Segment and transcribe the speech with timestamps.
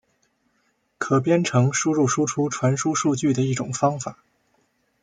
[0.97, 4.17] 可编程输入输出传输数据的一种方法。